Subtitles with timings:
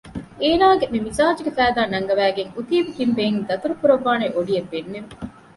[0.41, 5.09] އޭނާގެ މި މިޒާޖުގެ ފައިދާ ނަންގަވައިގެން އުތީބު ތިން ބެއިން ދަތުރު ކުރައްވާނޭ އޮޑިއެއް ބެންނެވި